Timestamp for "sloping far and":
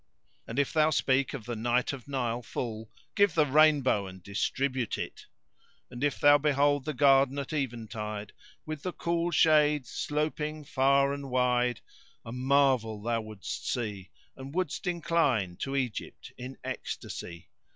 9.91-11.29